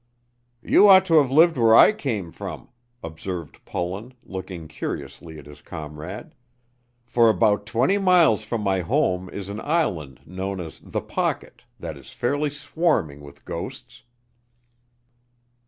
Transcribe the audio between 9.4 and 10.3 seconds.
an island